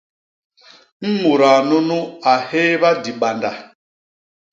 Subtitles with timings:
[1.21, 1.97] Mudaa nunu
[2.31, 3.51] a hééba dibanda.